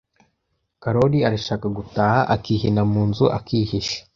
[0.83, 3.99] karori arashaaka gutaha akihina mu nzu, akihisha